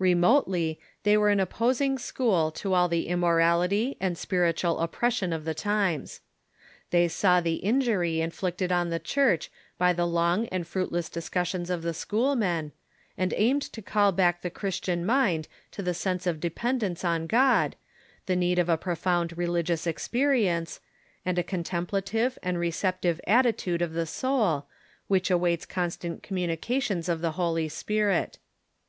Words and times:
Remotely, 0.00 0.80
they 1.04 1.16
were 1.16 1.28
an 1.28 1.38
opposing 1.38 2.00
school" 2.00 2.50
to 2.60 2.74
all 2.74 2.88
the 2.88 3.06
immorality 3.06 3.96
and 4.00 4.18
spiritual 4.18 4.80
oppression 4.80 5.32
of 5.32 5.44
the 5.44 5.54
times. 5.54 6.20
They 6.90 7.06
saw 7.06 7.40
the 7.40 7.62
injury 7.62 8.20
inflicted 8.20 8.72
on 8.72 8.90
the 8.90 8.98
Church 8.98 9.52
by 9.78 9.92
the 9.92 10.04
lono" 10.04 10.48
and 10.50 10.66
fruitless 10.66 11.08
discussions 11.08 11.70
of 11.70 11.82
the 11.82 11.94
schoolmen, 11.94 12.72
and 13.16 13.32
aimed 13.36 13.62
to 13.70 13.80
call 13.80 14.10
back 14.10 14.42
the 14.42 14.50
Christian 14.50 15.06
mind 15.06 15.46
to 15.70 15.80
the 15.80 15.94
sense 15.94 16.26
of 16.26 16.40
dependence 16.40 17.04
on 17.04 17.28
God, 17.28 17.76
the 18.26 18.34
need 18.34 18.58
of 18.58 18.68
a 18.68 18.76
profound 18.76 19.38
religious 19.38 19.86
experience, 19.86 20.80
and 21.24 21.38
a 21.38 21.44
con 21.44 21.62
templative 21.62 22.36
and 22.42 22.58
receptive 22.58 23.20
attitude 23.28 23.80
of 23.80 23.92
the 23.92 24.06
soul, 24.06 24.66
which 25.06 25.30
awaits 25.30 25.64
constant 25.64 26.24
communications 26.24 27.08
of 27.08 27.20
the 27.20 27.30
Holy 27.38 27.68
Spirit. 27.68 28.38